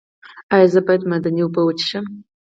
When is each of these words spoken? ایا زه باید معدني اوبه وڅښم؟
ایا 0.53 0.67
زه 0.73 0.79
باید 0.85 1.07
معدني 1.09 1.41
اوبه 1.43 1.61
وڅښم؟ 1.63 2.05